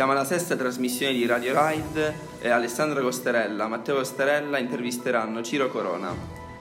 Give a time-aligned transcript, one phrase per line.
[0.00, 6.10] Siamo alla sesta trasmissione di Radio Ride e Alessandro Costerella, Matteo Costerella intervisteranno Ciro Corona.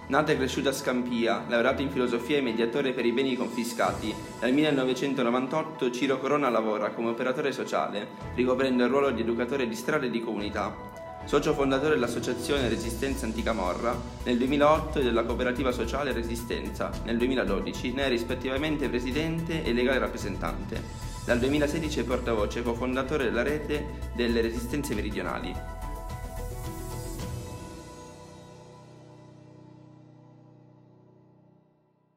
[0.07, 4.51] Nato e cresciuto a Scampia, laureato in filosofia e mediatore per i beni confiscati, dal
[4.51, 10.09] 1998 Ciro Corona lavora come operatore sociale, ricoprendo il ruolo di educatore di strade e
[10.09, 10.75] di comunità.
[11.23, 18.03] Socio fondatore dell'associazione Resistenza Anticamorra, nel 2008 e della cooperativa sociale Resistenza, nel 2012 ne
[18.03, 21.08] è rispettivamente presidente e legale rappresentante.
[21.25, 25.53] Dal 2016 è portavoce e cofondatore della rete delle resistenze meridionali.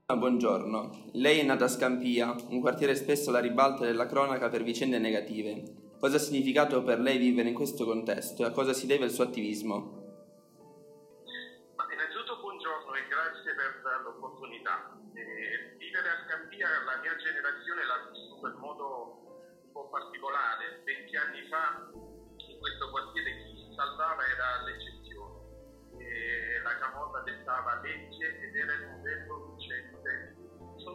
[0.07, 4.98] Buongiorno, lei è nata a Scampia, un quartiere spesso alla ribalta della cronaca per vicende
[4.98, 5.62] negative.
[5.98, 9.10] Cosa ha significato per lei vivere in questo contesto e a cosa si deve il
[9.10, 10.02] suo attivismo?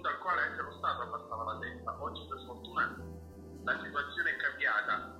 [0.08, 1.96] Al quale anche lo Stato abbassava la testa.
[2.00, 2.96] Oggi per fortuna
[3.64, 5.17] la situazione è cambiata,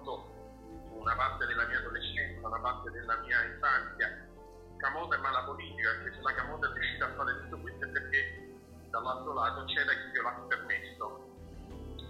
[0.00, 0.30] tolto
[0.96, 4.30] una parte della mia adolescenza, una parte della mia infanzia,
[4.78, 7.88] Camota è mala politica, perché se la Camota è riuscita a fare tutto questo è
[7.88, 8.54] perché
[8.90, 11.30] dall'altro lato c'era chi glielo ha permesso.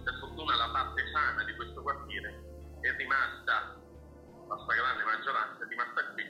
[0.03, 2.29] Per fortuna la parte sana di questo quartiere
[2.81, 3.77] è rimasta,
[4.47, 6.23] la stragrande maggioranza è rimasta qui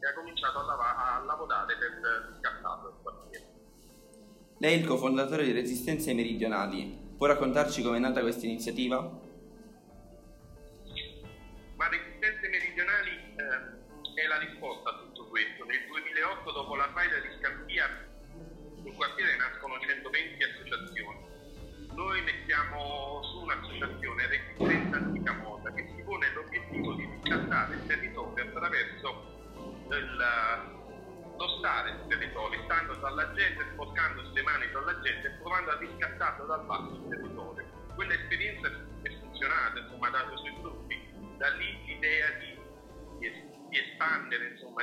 [0.00, 3.46] e ha cominciato a, lav- a lavorare per riscattarlo il quartiere.
[4.58, 7.14] Lei è il cofondatore di Resistenze Meridionali.
[7.16, 9.26] Può raccontarci come è nata questa iniziativa?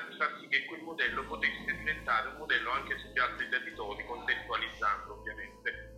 [0.02, 5.14] Di far sì che quel modello potesse diventare un modello anche sugli altri territori, contestualizzando
[5.14, 5.90] ovviamente,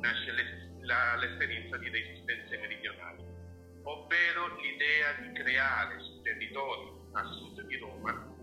[0.00, 3.24] nasce l'esperienza di resistenze meridionali,
[3.84, 8.38] ovvero l'idea di creare sui territori a sud di Roma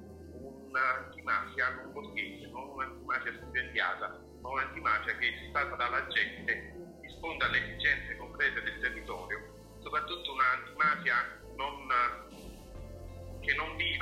[0.78, 4.08] un'antimafia non borghese, non un'antimafia stipendiata,
[4.42, 11.40] ma un'antimafia che è stata dalla gente, risponde alle esigenze concrete del territorio, soprattutto un'antimafia
[11.56, 11.88] non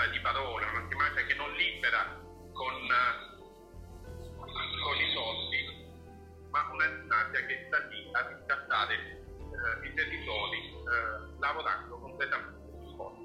[0.06, 2.22] viva di parole, un'antimafia che non libera
[2.54, 2.74] con,
[4.38, 5.88] con i soldi,
[6.50, 13.24] ma un'antimafia che sta lì a riscattare eh, i territori eh, lavorando completamente su soldi.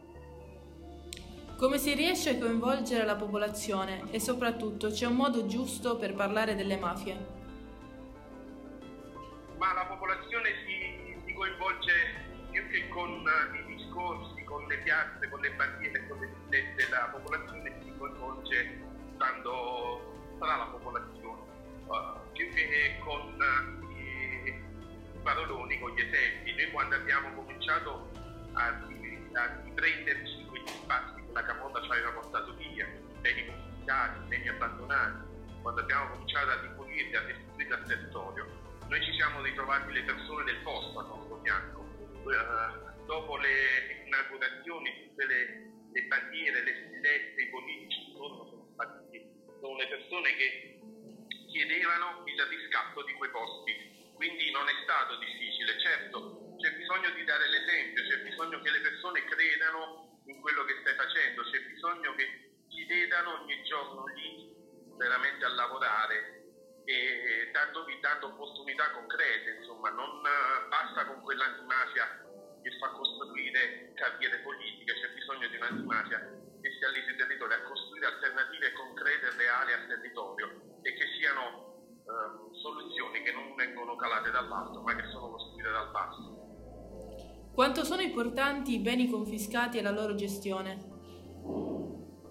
[1.57, 6.55] Come si riesce a coinvolgere la popolazione e soprattutto c'è un modo giusto per parlare
[6.55, 7.39] delle mafie?
[9.59, 13.23] Ma la popolazione si, si coinvolge più che con
[13.69, 16.07] i discorsi con le piazze, con le bandiere,
[16.51, 18.81] con le villette, la popolazione si coinvolge
[19.15, 21.43] stando tra la popolazione,
[21.87, 24.61] uh, più che con uh, i
[25.23, 26.55] paroloni, con gli esempi.
[26.55, 28.11] Noi quando abbiamo cominciato
[28.55, 32.87] a, a riprenderci quegli spazi che la Camota ci aveva portato via,
[33.21, 35.29] beni confiscati, beni abbandonati,
[35.63, 38.47] quando abbiamo cominciato a ripulirli, a restituirli al territorio,
[38.89, 41.79] noi ci siamo ritrovati le persone del posto al nostro fianco.
[42.21, 49.29] Uh, dopo le inaugurazioni, tutte le, le bandiere, le stillette, i politici sono stati
[49.61, 50.79] sono le persone che
[51.47, 53.99] chiedevano il riscatto di quei posti.
[54.15, 58.81] Quindi non è stato difficile, certo c'è bisogno di dare l'esempio, c'è bisogno che le
[58.81, 62.27] persone credano in quello che stai facendo, c'è bisogno che
[62.69, 64.47] ti vedano ogni giorno lì
[64.99, 66.37] veramente a lavorare
[66.85, 70.21] e dando, dando opportunità concrete, insomma, non
[70.69, 72.20] basta con quell'antimafia
[72.63, 76.19] che fa costruire carriere politiche, c'è bisogno di un'antimafia
[76.61, 80.47] che sia lì sul territorio a costruire alternative concrete e reali al territorio
[80.83, 85.91] e che siano eh, soluzioni che non vengono calate dall'alto ma che sono costruite dal
[85.91, 86.41] basso.
[87.53, 90.73] Quanto sono importanti i beni confiscati e la loro gestione?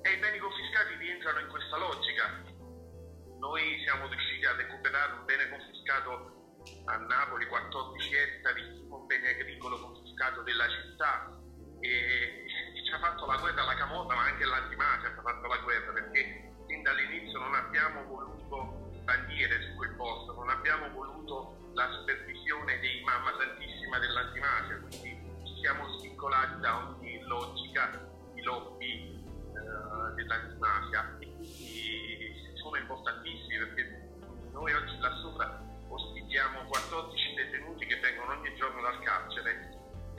[0.01, 2.43] E i beni confiscati rientrano in questa logica.
[3.37, 6.37] Noi siamo riusciti a recuperare un bene confiscato
[6.85, 9.98] a Napoli, 14 ettari, un bene agricolo confiscato
[10.43, 11.31] della città
[11.79, 12.43] e
[12.83, 15.93] ci ha fatto la guerra alla Camorra ma anche l'antimafia ci ha fatto la guerra
[15.93, 22.18] perché fin dall'inizio non abbiamo voluto bandiere su quel posto, non abbiamo voluto la supervisione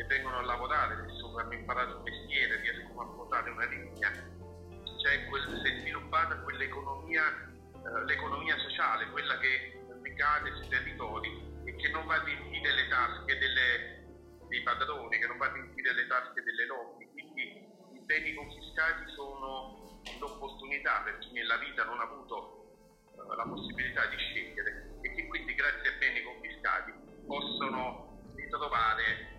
[0.01, 4.11] e vengono a lavorare, adesso hanno imparato un mestiere, riescono a portare una linea.
[4.97, 11.29] Cioè quel, si è sviluppata quell'economia, eh, l'economia sociale, quella che ricade sui territori
[11.65, 15.53] e che non va a riempire le tasche delle, dei padroni, che non va a
[15.53, 17.07] riempire le tasche delle lobby.
[17.13, 22.73] Quindi i beni confiscati sono l'opportunità per chi nella vita non ha avuto
[23.13, 26.93] eh, la possibilità di scegliere e che quindi grazie ai beni confiscati
[27.27, 29.30] possono ritrovare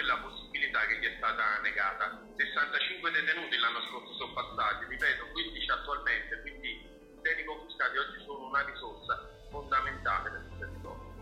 [0.00, 2.24] quella possibilità che gli è stata negata.
[2.34, 8.48] 65 detenuti l'anno scorso sono passati, ripeto, 15 attualmente, quindi i beni confiscati oggi sono
[8.48, 11.12] una risorsa fondamentale per il territorio.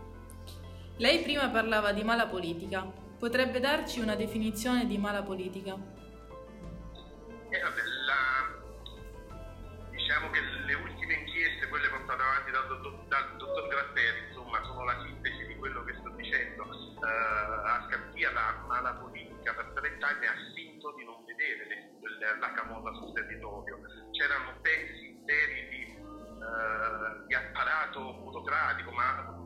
[0.95, 2.87] Lei prima parlava di mala politica.
[3.19, 5.75] Potrebbe darci una definizione di mala politica?
[7.51, 8.47] Eh, vabbè, la...
[9.91, 14.85] diciamo che le ultime inchieste, quelle portate avanti dal dottor, dal dottor Gratteri, insomma, sono
[14.85, 14.95] la
[22.19, 23.79] la camorra sul territorio.
[24.11, 29.37] C'erano pezzi interi di, uh, di apparato burocratico, ma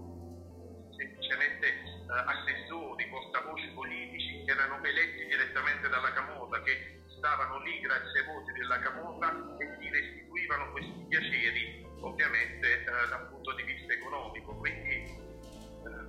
[0.97, 1.67] semplicemente
[2.07, 8.25] uh, assessori, portavoci politici che erano eletti direttamente dalla camorra, che stavano lì grazie ai
[8.25, 14.55] voti della camorra e si restituivano questi piaceri ovviamente dal punto di vista economico.
[14.55, 15.32] Quindi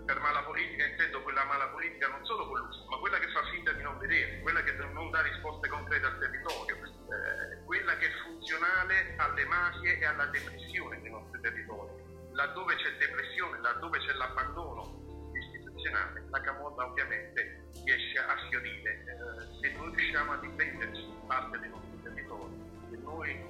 [0.05, 3.43] per mala politica intendo quella mala politica non solo con l'uso, ma quella che fa
[3.51, 8.07] finta di non vedere, quella che non dà risposte concrete al territorio, eh, quella che
[8.07, 11.91] è funzionale alle mafie e alla depressione dei nostri territori.
[12.33, 18.91] Laddove c'è depressione, laddove c'è l'abbandono istituzionale, la camorra ovviamente riesce a fiorire.
[18.93, 22.53] Eh, se noi riusciamo a difenderci parte dei nostri territori,
[22.91, 23.45] se noi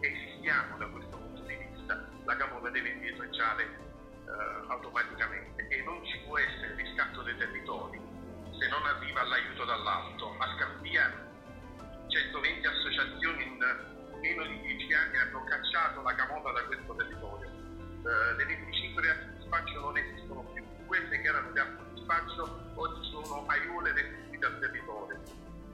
[0.00, 3.86] esistiamo da questo punto di vista, la camorra deve indietreggiare
[4.28, 5.47] Uh, automaticamente
[5.88, 7.98] non ci può essere riscatto dei territori
[8.58, 10.36] se non arriva l'aiuto dall'alto.
[10.38, 11.08] A Scampia
[12.08, 13.56] 120 associazioni in
[14.20, 17.48] meno di 10 anni hanno cacciato la camota da questo territorio.
[17.48, 22.72] Uh, le 25 reati di spaccio non esistono più, quelle che erano reati di spaccio
[22.74, 25.20] oggi sono aiuole restituite al territorio.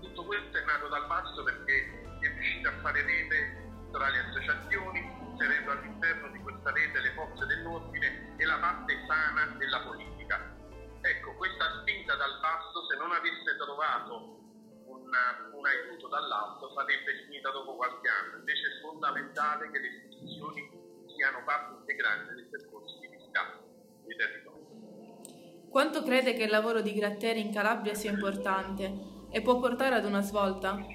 [0.00, 5.00] Tutto questo è nato dal basso perché è riuscito a fare rete tra le associazioni,
[5.30, 10.52] inserendo all'interno di questa rete le forze dell'ordine e la parte sana della politica.
[11.00, 14.40] Ecco, questa spinta dal basso, se non avesse trovato
[14.86, 18.38] una, un aiuto dall'alto, sarebbe finita dopo qualche anno.
[18.38, 20.68] Invece è fondamentale che le istituzioni
[21.14, 23.62] siano parte integrante dei percorsi di riscatto
[24.04, 24.64] dei territori.
[25.70, 30.04] Quanto crede che il lavoro di Gratteri in Calabria sia importante e può portare ad
[30.04, 30.74] una svolta?
[30.74, 30.86] Ma il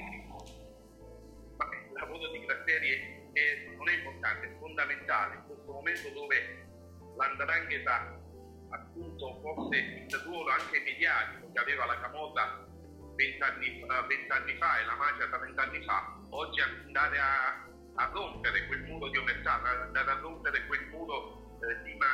[1.94, 6.69] lavoro di Gratteri è, è, non è importante, è fondamentale in questo momento dove
[7.20, 8.18] l'andrangheta
[8.72, 12.66] appunto forse il ruolo anche mediatico che aveva la Camorra
[13.16, 18.84] vent'anni, vent'anni fa e la mafia 30 anni fa, oggi andare a, a rompere quel
[18.84, 22.08] muro di omertà, andare a rompere quel muro eh, di, ma,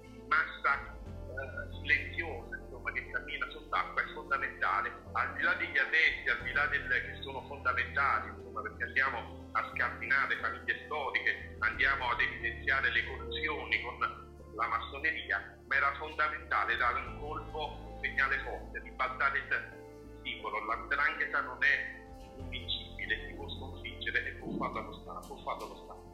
[0.00, 4.92] di, massa eh, silenziosa insomma, che cammina sott'acqua è fondamentale.
[5.12, 9.50] Al di là degli addetti, al di là delle che sono fondamentali, insomma, perché andiamo
[9.52, 14.26] a scardinare famiglie storiche, andiamo ad evidenziare le corruzioni con
[14.58, 20.64] la massoneria, ma era fondamentale dare un colpo, un segnale forte, ribaltare il simbolo.
[20.66, 25.26] L'andrangheta non è invincibile, si può sconfiggere e può farlo lo Stato.
[25.28, 26.06] Può farlo lo Stato.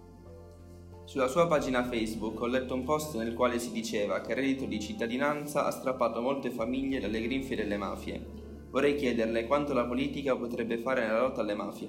[1.07, 4.67] Sulla sua pagina Facebook ho letto un post nel quale si diceva che il reddito
[4.67, 8.43] di cittadinanza ha strappato molte famiglie dalle grinfie delle mafie.
[8.69, 11.89] Vorrei chiederle quanto la politica potrebbe fare nella lotta alle mafie.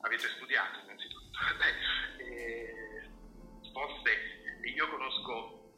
[0.00, 1.38] Avete studiato innanzitutto.
[1.60, 3.10] Beh, eh,
[3.60, 4.21] risposte
[4.74, 5.74] io conosco,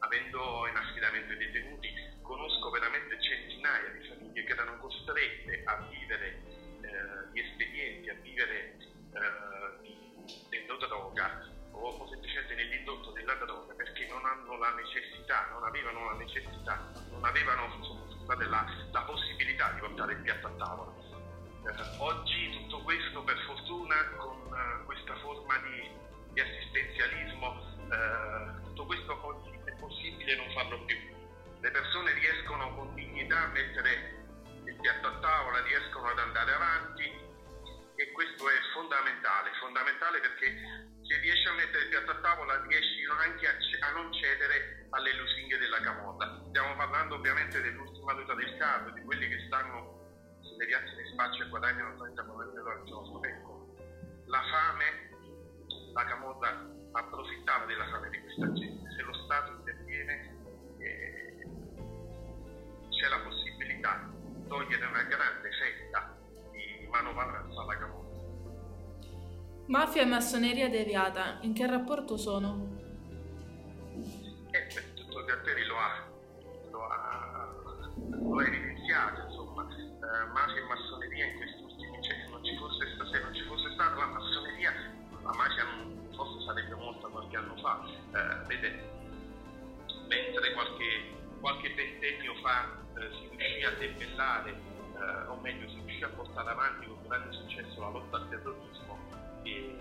[0.00, 1.88] avendo in affidamento i detenuti,
[2.22, 6.42] conosco veramente centinaia di famiglie che erano costrette a vivere
[6.80, 8.76] eh, di espedienti, a vivere
[9.14, 16.10] eh, dell'endodroga o, o semplicemente nell'indotto della droga perché non hanno la necessità, non avevano
[16.10, 20.92] la necessità, non avevano la, la, possibilità di portare il piatto a tavola.
[21.64, 25.14] Eh, oggi tutto questo per fortuna con uh, questa
[36.14, 37.02] ad andare avanti
[37.96, 40.46] e questo è fondamentale, fondamentale perché
[41.02, 43.54] se riesci a mettere il piatto a tavola riesci anche a,
[43.88, 46.40] a non cedere alle lusinghe della camorra.
[46.48, 51.42] Stiamo parlando ovviamente dell'ultima ruta del caso, di quelli che stanno sulle piazze di spaccio
[51.42, 53.22] e guadagnano 30 km al giorno.
[53.22, 53.74] Ecco,
[54.26, 54.86] la fame,
[55.92, 58.63] la camorra approfittava della fame di questa gente.
[69.66, 72.68] Mafia e massoneria deviata, in che rapporto sono?
[74.50, 76.06] Eh, tutto Gatteri lo ha,
[76.70, 77.48] lo ha,
[78.10, 82.84] lo ha evidenziato, insomma, eh, mafia e massoneria in questi ultimi cioè, non ci fosse,
[83.10, 84.72] se non ci fosse stata la massoneria,
[85.22, 85.64] la mafia
[86.14, 87.80] forse sarebbe morta qualche anno fa.
[87.88, 88.92] Eh, vede,
[90.08, 91.08] mentre qualche,
[91.40, 92.68] qualche ventennio fa
[93.00, 97.32] eh, si riuscì a debellare, eh, o meglio si riuscì a portare avanti con grande
[97.32, 98.98] successo la lotta al terrorismo,
[99.44, 99.76] e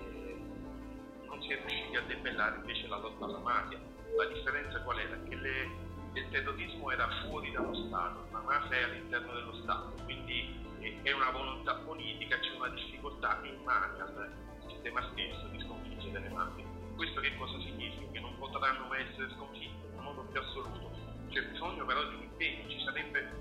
[1.25, 3.79] non si è riusciti a debellare invece la lotta alla mafia.
[4.15, 5.17] La differenza qual era?
[5.27, 5.69] Che le,
[6.13, 10.61] il terrorismo era fuori dallo Stato, la mafia è all'interno dello Stato, quindi
[11.01, 14.31] è una volontà politica, c'è una difficoltà immane al
[14.67, 16.65] sistema stesso di sconfiggere le mafie.
[16.95, 18.11] Questo che cosa significa?
[18.11, 20.91] Che non potranno mai essere sconfitte in modo più assoluto.
[21.29, 23.31] C'è bisogno però di un impegno, ci sarebbe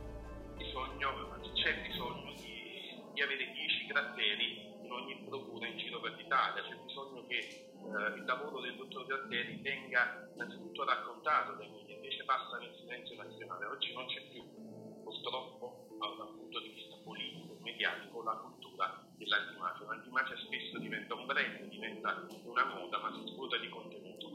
[0.56, 4.61] bisogno, c'è bisogno di, di avere 10 gratteri
[4.94, 9.60] ogni procura in giro per l'Italia, c'è bisogno che eh, il lavoro del dottor Galtieri
[9.62, 14.42] venga innanzitutto raccontato dai media, invece passa nel silenzio nazionale, oggi non c'è più
[15.02, 19.86] purtroppo dal punto di vista politico, mediatico, la cultura dell'antimafia.
[19.86, 24.30] L'antimafia spesso diventa un brand, diventa una moda, ma si svuota di contenuto.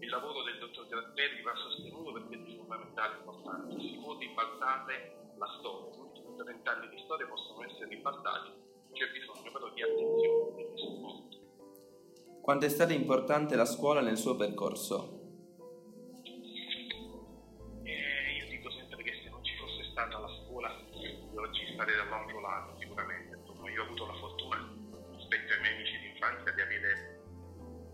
[0.00, 3.78] Il lavoro del dottor Gratteri va sostenuto perché è di fondamentale importanza.
[3.78, 8.63] Si può ribaltare la storia, gli ultimi 30 anni di storia possono essere ribaltati
[8.94, 11.32] c'è bisogno però di attenzione.
[12.40, 15.20] Quanto è stata importante la scuola nel suo percorso?
[17.82, 21.96] Eh, io dico sempre che se non ci fosse stata la scuola, io oggi starei
[21.96, 23.42] dall'altro lato sicuramente.
[23.74, 24.56] Io ho avuto la fortuna
[25.10, 27.22] rispetto ai miei amici di infanzia di avere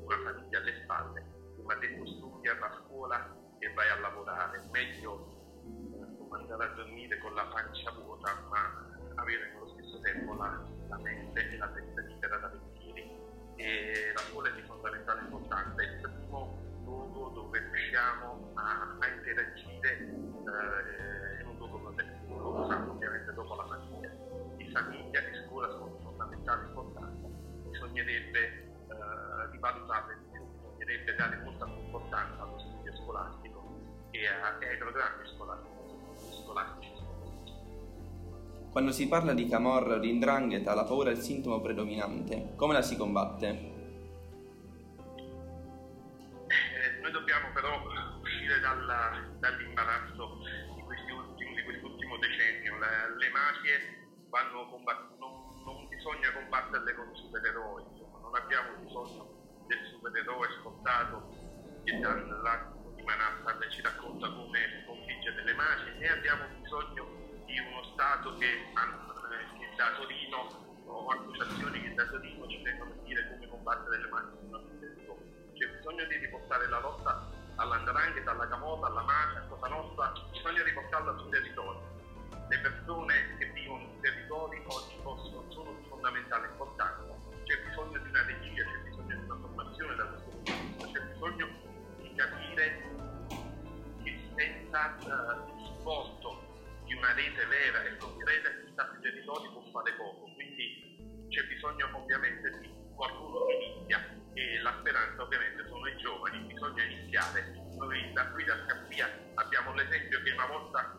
[0.04, 1.24] una famiglia alle spalle.
[1.56, 4.68] Come ha detto studia a scuola e vai a lavorare.
[4.70, 10.69] Meglio eh, andare a dormire con la pancia vuota, ma avere nello stesso tempo la
[11.10, 13.10] la mente e la testa libera da pensieri.
[13.56, 19.06] E la scuola è di fondamentale importanza, è il primo luogo dove riusciamo a, a
[19.08, 24.10] interagire eh, in un luogo sanno ovviamente dopo la famiglia.
[24.56, 27.28] Di famiglia e scuola sono di fondamentale importanza,
[27.68, 30.38] bisognerebbe eh, rivalutarle di
[30.80, 31.39] bisognerebbe dare
[38.70, 42.52] quando si parla di camorra o di indrangheta, la paura è il sintomo predominante.
[42.54, 43.69] Come la si combatte?
[68.40, 70.48] Che, eh, che da Torino
[70.86, 74.40] o associazioni che da Torino ci vengono a dire come combattere le mafie
[75.52, 80.62] C'è bisogno di riportare la lotta all'andrangheta, alla camota, alla mafia, a Cosa Nostra, bisogna
[80.62, 81.84] riportarla sul territorio.
[82.48, 87.12] Le persone che vivono sui territori oggi possono, sono di fondamentale importanza.
[87.44, 90.86] C'è bisogno di una regia, c'è bisogno di una formazione da questo punto di vista,
[90.88, 91.46] c'è bisogno
[91.98, 92.64] di capire
[94.02, 96.48] che senza uh, il supporto
[96.90, 99.00] di una rete vera e concreta in tanti
[99.80, 100.76] fare poco, quindi
[101.28, 103.98] c'è bisogno ovviamente di qualcuno che inizia
[104.34, 107.40] e la speranza ovviamente sono i giovani, bisogna iniziare.
[107.76, 110.92] Noi da qui da Scappia abbiamo l'esempio che una volta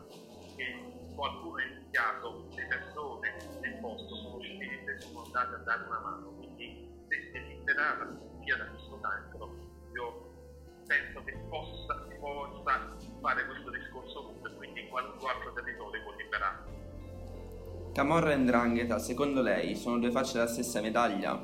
[0.56, 0.66] che
[1.14, 6.34] qualcuno ha iniziato, le persone nel posto sono scese, sono andate a dare una mano,
[6.34, 9.54] quindi se si inizierà la Scappia da questo cancro,
[9.94, 10.30] io
[10.86, 15.51] penso che possa, si possa fare questo discorso ovunque, quindi qualunque altro.
[17.92, 21.38] Camorra e Ndrangheta, secondo lei, sono due facce della stessa medaglia?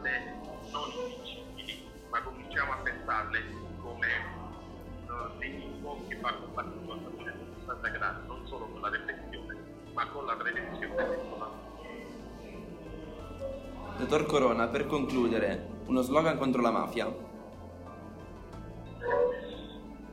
[0.00, 3.42] Pensarle non invincibili, ma cominciamo a pensarle
[3.80, 4.42] come
[5.38, 9.56] degli incontri che parte di una 360 gradi, non solo con la riflessione,
[9.92, 11.62] ma con la prevenzione e con la
[13.96, 17.06] Dottor Corona, per concludere, uno slogan contro la mafia.
[17.06, 17.22] Lo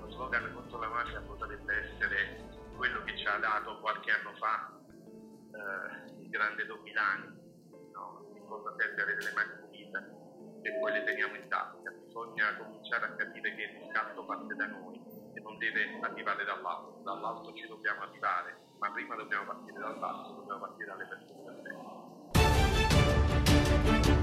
[0.09, 4.71] slogan contro la mafia potrebbe essere quello che ci ha dato qualche anno fa
[5.51, 7.25] eh, il grande Domilani,
[7.93, 8.23] no?
[8.47, 9.60] cosa serve avere le mani
[10.81, 11.91] poi le teniamo in tasca.
[12.03, 14.99] Bisogna cominciare a capire che il riscatto parte da noi
[15.33, 16.99] e non deve arrivare dall'alto.
[17.03, 21.61] Dall'alto ci dobbiamo arrivare, ma prima dobbiamo partire dal basso, dobbiamo partire dalle persone
[24.01, 24.20] per